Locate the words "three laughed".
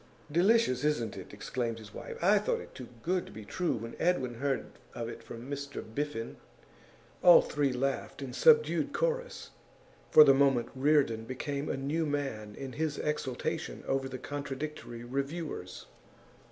7.43-8.19